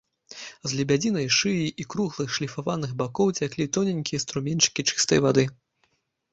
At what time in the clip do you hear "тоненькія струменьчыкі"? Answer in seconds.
3.79-4.89